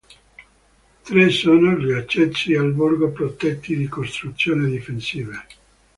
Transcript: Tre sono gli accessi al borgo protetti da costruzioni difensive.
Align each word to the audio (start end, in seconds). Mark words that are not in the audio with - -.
Tre 1.03 1.29
sono 1.29 1.73
gli 1.77 1.91
accessi 1.91 2.55
al 2.55 2.73
borgo 2.73 3.11
protetti 3.11 3.83
da 3.83 3.87
costruzioni 3.87 4.67
difensive. 4.71 5.45